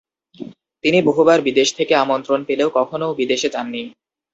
[0.83, 3.81] তিনি বহুবার বিদেশ থেকে আমন্ত্রণ পেলেও কখনও বিদেশে যাননি।